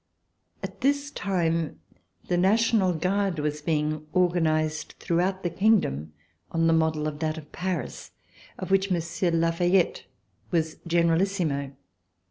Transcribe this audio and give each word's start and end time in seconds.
At 0.63 0.81
this 0.81 1.11
time 1.11 1.79
the 2.27 2.35
National 2.35 2.91
Guard 2.91 3.37
was 3.37 3.61
being 3.61 4.07
organ 4.13 4.47
ized 4.47 4.95
throughout 4.99 5.43
the 5.43 5.49
kingdom 5.51 6.13
on 6.51 6.65
the 6.65 6.73
model 6.73 7.07
of 7.07 7.19
that 7.19 7.37
of 7.37 7.51
Paris, 7.51 8.09
of 8.57 8.71
which 8.71 8.89
Monsieur 8.89 9.29
de 9.29 9.37
La 9.37 9.51
Fayette 9.51 10.05
was 10.49 10.77
Generalissimo. 10.87 11.75